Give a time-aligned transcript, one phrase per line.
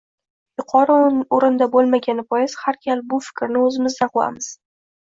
[0.61, 0.95] –yuqori
[1.39, 4.55] o‘rinda bo‘lmagani bois har gal bu fikrni o‘zimizdan quvamiz.